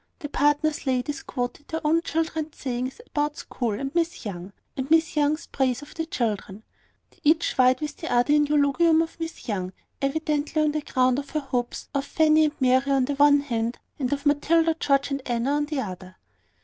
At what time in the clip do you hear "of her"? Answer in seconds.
11.19-11.39